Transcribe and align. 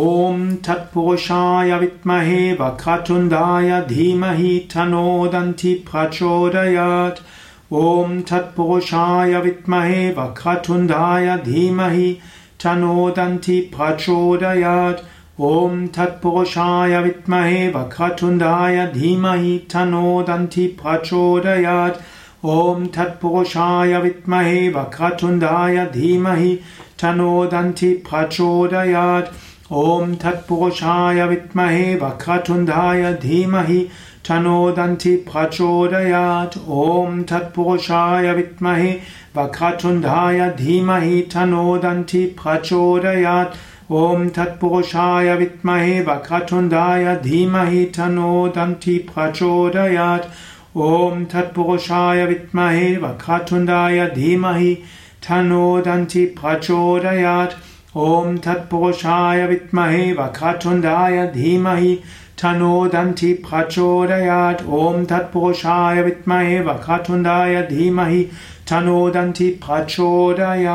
ॐ 0.00 0.44
तत्पुरुषाय 0.66 1.72
विद्महे 1.78 2.52
वक्रतुण्डाय 2.60 3.70
धीमहि 3.88 4.52
तनोदन्ति 4.74 5.72
प्रचोदयात्। 5.88 7.20
ॐ 7.80 8.20
तत्पुरुषाय 8.30 9.36
विद्महे 9.40 10.08
वक्रतुण्डाय 10.18 11.36
धीमहि 11.44 12.08
तनोदन्ति 12.64 13.60
प्रचोदयात्। 13.76 15.04
ॐ 15.50 15.86
तत्पुरुषाय 15.98 16.98
विद्महे 17.02 17.68
वक्रतुण्डाय 17.76 18.86
धीमहि 18.96 19.56
तनोदन्ति 19.74 20.66
प्रचोदयात्। 20.82 22.02
ॐ 22.56 22.86
तत्पुरुषाय 22.96 23.98
विद्महे 24.00 24.68
वक्रतुण्डाय 24.72 25.84
धीमहि 25.94 26.54
तनोदन्ति 27.02 27.94
प्रचोदयात् 28.10 29.51
ॐ 29.72 30.14
तत्पुरुषाय 30.22 31.24
विद्महे 31.26 31.94
वक्रतुण्डाय 31.96 33.12
धीमहि 33.22 33.78
तनोदन्ति 34.28 35.14
प्रचोदयात्। 35.28 36.56
ॐ 36.78 37.22
तत्पुरुषाय 37.30 38.32
विद्महे 38.34 38.90
वक्रतुण्डाय 39.36 40.40
धीमहि 40.58 41.20
तनोदन्ति 41.34 42.24
प्रचोदयात्। 42.42 43.56
ॐ 44.02 44.28
तत्पुरुषाय 44.36 45.34
विद्महे 45.36 46.00
वक्रतुण्डाय 46.08 47.14
धीमहि 47.24 47.84
तनोदन्ति 47.96 48.98
प्रचोदयात्। 49.14 50.30
ॐ 50.92 51.24
तत्पुरुषाय 51.32 52.24
विद्महे 52.26 52.96
वक्रतुण्डाय 52.98 54.06
धीमहि 54.14 54.74
तनोदन्ति 55.28 56.26
प्रचोदयात् 56.40 57.60
ॐ 57.96 58.36
तत्पुरुषाय 58.44 59.46
विद्महे 59.46 60.12
वक्रतुण्डाय 60.18 61.26
धीमहि 61.34 61.94
तनोदन्ति 62.42 63.32
प्रचोदयात्। 63.46 64.62
ॐ 64.78 65.04
तत्पुरुषाय 65.10 66.02
विद्महे 66.02 66.60
वक्रतुण्डाय 66.68 67.54
धीमहि 67.70 68.22
तनोदन्ति 68.70 69.48
प्रचोदयात् 69.66 70.70